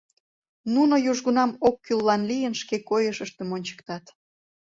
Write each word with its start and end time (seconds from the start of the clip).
Нуно 0.73 0.95
южгунам 1.11 1.51
оккӱллан 1.67 2.21
лийын 2.29 2.53
шке 2.61 2.77
койышыштым 2.89 3.49
ончыктат. 3.55 4.05